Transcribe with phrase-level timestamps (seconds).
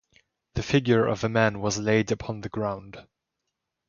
[0.55, 3.05] The figure of a man was laid upon the ground.